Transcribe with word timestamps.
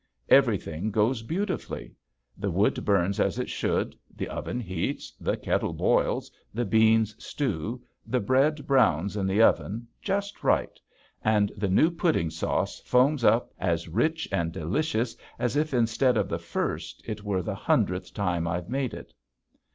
Everything 0.29 0.89
goes 0.89 1.21
beautifully; 1.21 1.93
the 2.35 2.49
wood 2.49 2.83
burns 2.83 3.19
as 3.19 3.37
it 3.37 3.47
should, 3.51 3.95
the 4.15 4.27
oven 4.29 4.59
heats, 4.59 5.11
the 5.19 5.37
kettle 5.37 5.73
boils, 5.73 6.31
the 6.51 6.65
beans 6.65 7.13
stew, 7.23 7.79
the 8.03 8.19
bread 8.19 8.65
browns 8.65 9.15
in 9.15 9.27
the 9.27 9.43
oven 9.43 9.85
just 10.01 10.43
right, 10.43 10.79
and 11.23 11.51
the 11.55 11.69
new 11.69 11.91
pudding 11.91 12.31
sauce 12.31 12.79
foams 12.79 13.23
up 13.23 13.53
as 13.59 13.87
rich 13.87 14.27
and 14.31 14.51
delicious 14.51 15.15
as 15.37 15.55
if 15.55 15.71
instead 15.71 16.17
of 16.17 16.29
the 16.29 16.39
first 16.39 17.03
it 17.05 17.23
were 17.23 17.43
the 17.43 17.53
hundredth 17.53 18.11
time 18.11 18.47
I'd 18.47 18.71
made 18.71 18.95
it. 18.95 19.13